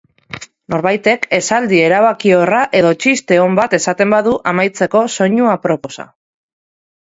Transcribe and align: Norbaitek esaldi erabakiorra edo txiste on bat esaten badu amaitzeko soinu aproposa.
Norbaitek 0.73 1.27
esaldi 1.37 1.81
erabakiorra 1.89 2.63
edo 2.81 2.95
txiste 3.05 3.39
on 3.45 3.61
bat 3.61 3.77
esaten 3.81 4.17
badu 4.19 4.35
amaitzeko 4.55 5.07
soinu 5.21 5.55
aproposa. 5.57 6.11